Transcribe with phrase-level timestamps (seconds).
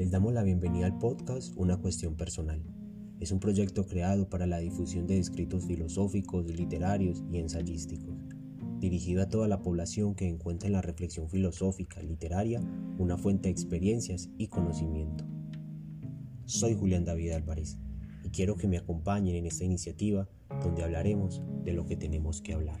[0.00, 2.62] Les damos la bienvenida al podcast Una cuestión personal.
[3.20, 8.16] Es un proyecto creado para la difusión de escritos filosóficos, literarios y ensayísticos,
[8.78, 12.62] dirigido a toda la población que encuentra en la reflexión filosófica literaria
[12.96, 15.26] una fuente de experiencias y conocimiento.
[16.46, 17.76] Soy Julián David Álvarez
[18.24, 20.26] y quiero que me acompañen en esta iniciativa
[20.62, 22.80] donde hablaremos de lo que tenemos que hablar.